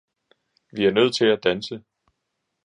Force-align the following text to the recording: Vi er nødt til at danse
Vi 0.71 0.85
er 0.85 0.91
nødt 0.91 1.15
til 1.15 1.25
at 1.25 1.43
danse 1.43 1.83